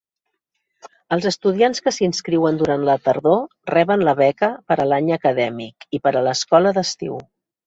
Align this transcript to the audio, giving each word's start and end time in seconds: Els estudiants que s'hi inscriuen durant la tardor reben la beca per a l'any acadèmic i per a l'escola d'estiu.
Els 1.17 1.25
estudiants 1.31 1.81
que 1.87 1.93
s'hi 1.95 2.07
inscriuen 2.11 2.57
durant 2.61 2.85
la 2.89 2.95
tardor 3.09 3.37
reben 3.73 4.07
la 4.09 4.17
beca 4.23 4.51
per 4.73 4.79
a 4.79 4.89
l'any 4.93 5.13
acadèmic 5.19 5.87
i 5.99 6.03
per 6.09 6.15
a 6.17 6.25
l'escola 6.31 6.75
d'estiu. 6.81 7.21